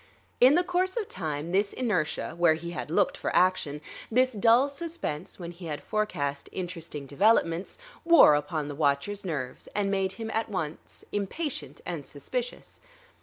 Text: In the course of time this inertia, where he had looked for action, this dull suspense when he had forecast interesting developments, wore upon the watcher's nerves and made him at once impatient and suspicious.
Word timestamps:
In 0.39 0.55
the 0.55 0.63
course 0.63 0.97
of 0.97 1.07
time 1.07 1.51
this 1.51 1.73
inertia, 1.73 2.33
where 2.35 2.55
he 2.55 2.71
had 2.71 2.89
looked 2.89 3.15
for 3.15 3.35
action, 3.35 3.81
this 4.09 4.33
dull 4.33 4.67
suspense 4.67 5.37
when 5.37 5.51
he 5.51 5.67
had 5.67 5.83
forecast 5.83 6.49
interesting 6.51 7.05
developments, 7.05 7.77
wore 8.03 8.33
upon 8.33 8.67
the 8.67 8.73
watcher's 8.73 9.23
nerves 9.23 9.67
and 9.75 9.91
made 9.91 10.13
him 10.13 10.31
at 10.31 10.49
once 10.49 11.05
impatient 11.11 11.81
and 11.85 12.03
suspicious. 12.07 12.79